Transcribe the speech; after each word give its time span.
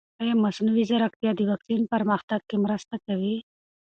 ایا 0.21 0.33
مصنوعي 0.43 0.83
ځیرکتیا 0.89 1.31
د 1.35 1.39
واکسین 1.49 1.81
پرمختګ 1.93 2.41
کې 2.49 2.57
مرسته 2.65 2.95
کوي؟ 3.05 3.35